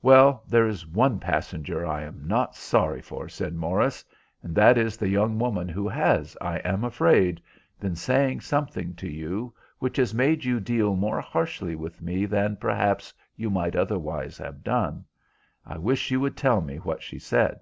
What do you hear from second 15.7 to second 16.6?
wish you would